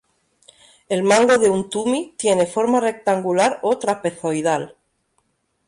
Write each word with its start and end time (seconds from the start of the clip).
El 0.89 1.03
mango 1.03 1.37
de 1.37 1.51
un 1.51 1.69
tumi 1.69 2.15
tiene 2.17 2.47
forma 2.47 2.79
rectangular 2.79 3.59
o 3.61 3.77
trapezoidal. 3.77 4.75